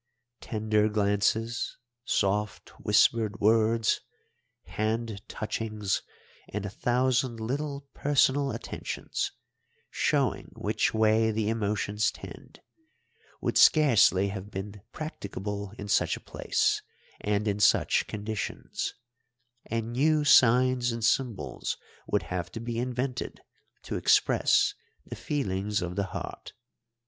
Tender 0.39 0.89
glances, 0.89 1.77
soft 2.05 2.69
whispered 2.79 3.39
words, 3.39 3.99
hand 4.63 5.21
touchings, 5.27 6.01
and 6.49 6.65
a 6.65 6.71
thousand 6.71 7.39
little 7.39 7.87
personal 7.93 8.49
attentions, 8.51 9.31
showing 9.91 10.53
which 10.55 10.91
way 10.91 11.29
the 11.29 11.49
emotions 11.49 12.09
tend, 12.09 12.61
would 13.41 13.59
scarcely 13.59 14.29
have 14.29 14.49
been 14.49 14.81
practicable 14.91 15.71
in 15.77 15.87
such 15.87 16.17
a 16.17 16.19
place 16.19 16.81
and 17.19 17.47
in 17.47 17.59
such 17.59 18.07
conditions, 18.07 18.95
and 19.67 19.91
new 19.93 20.23
signs 20.25 20.91
and 20.91 21.05
symbols 21.05 21.77
would 22.07 22.23
have 22.23 22.51
to 22.53 22.59
be 22.59 22.79
invented 22.79 23.39
to 23.83 23.97
express 23.97 24.73
the 25.05 25.15
feelings 25.15 25.79
of 25.79 25.95
the 25.95 26.05
heart. 26.07 26.53